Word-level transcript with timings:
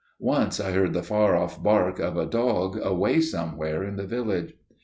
Once 0.17 0.59
I 0.59 0.71
heard 0.71 0.93
the 0.93 1.03
far 1.03 1.35
off 1.35 1.61
bark 1.61 1.99
of 1.99 2.17
a 2.17 2.25
dog 2.25 2.75
away 2.83 3.21
somewhere 3.21 3.83
in 3.83 3.97
the 3.97 4.07
village. 4.07 4.55